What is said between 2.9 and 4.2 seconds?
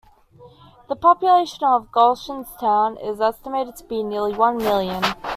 is estimated to be